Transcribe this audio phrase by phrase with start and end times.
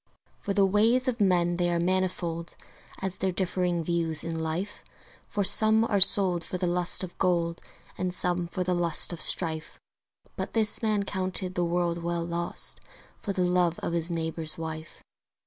[0.39, 2.55] For the ways of men they are manifold
[3.03, 4.83] As their differing views in life;
[5.27, 7.61] For some are sold for the lust of gold
[7.99, 9.79] And some for the lust of strife:
[10.35, 12.81] But this man counted the world well lost
[13.19, 15.03] For the love of his neighbour's wife.